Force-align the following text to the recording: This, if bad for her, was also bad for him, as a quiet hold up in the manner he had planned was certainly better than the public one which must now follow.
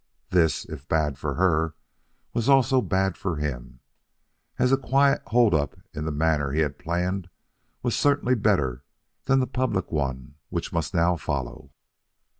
This, 0.31 0.65
if 0.65 0.87
bad 0.87 1.19
for 1.19 1.35
her, 1.35 1.75
was 2.33 2.49
also 2.49 2.81
bad 2.81 3.15
for 3.17 3.35
him, 3.35 3.81
as 4.57 4.71
a 4.71 4.75
quiet 4.75 5.21
hold 5.27 5.53
up 5.53 5.75
in 5.93 6.05
the 6.05 6.11
manner 6.11 6.49
he 6.51 6.61
had 6.61 6.79
planned 6.79 7.29
was 7.83 7.95
certainly 7.95 8.33
better 8.33 8.83
than 9.25 9.39
the 9.41 9.45
public 9.45 9.91
one 9.91 10.37
which 10.49 10.73
must 10.73 10.95
now 10.95 11.17
follow. 11.17 11.69